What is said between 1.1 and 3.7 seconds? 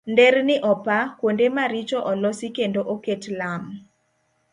kuonde maricho olosi kendo oket lam.